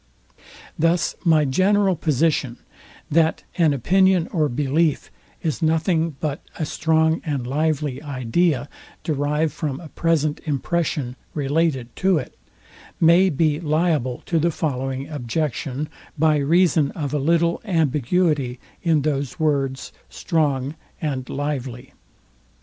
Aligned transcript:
Thus 0.79 1.15
my 1.23 1.45
general 1.45 1.95
position, 1.95 2.57
that 3.11 3.43
an 3.59 3.71
opinion 3.71 4.27
or 4.29 4.49
belief 4.49 5.11
is 5.43 5.61
nothing 5.61 6.15
but 6.19 6.41
a 6.57 6.65
strong 6.65 7.21
and 7.23 7.45
lively 7.45 8.01
idea 8.01 8.67
derived 9.03 9.51
from 9.53 9.79
a 9.79 9.89
present 9.89 10.41
impression 10.45 11.17
related 11.35 11.95
to 11.97 12.17
it, 12.17 12.35
maybe 12.99 13.59
liable 13.59 14.23
to 14.25 14.39
the 14.39 14.49
following 14.49 15.07
objection, 15.07 15.87
by 16.17 16.37
reason 16.37 16.89
of 16.93 17.13
a 17.13 17.19
little 17.19 17.61
ambiguity 17.63 18.59
in 18.81 19.03
those 19.03 19.39
words 19.39 19.93
strong 20.09 20.73
and 20.99 21.29
lively. 21.29 21.93